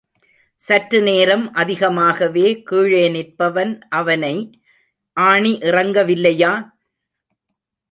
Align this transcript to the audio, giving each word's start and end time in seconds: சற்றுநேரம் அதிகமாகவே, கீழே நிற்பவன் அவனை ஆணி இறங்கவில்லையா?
சற்றுநேரம் 0.63 1.51
அதிகமாகவே, 1.53 2.61
கீழே 2.63 3.03
நிற்பவன் 3.09 3.79
அவனை 3.89 4.61
ஆணி 5.17 5.57
இறங்கவில்லையா? 5.61 6.53